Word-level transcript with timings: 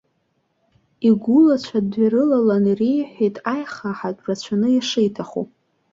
Игәылацәа 1.07 1.79
дҩарылалан 1.91 2.63
иреиҳәеит 2.71 3.35
аихаҳатә 3.53 4.23
рацәаны 4.25 4.69
ишиҭаху. 4.77 5.45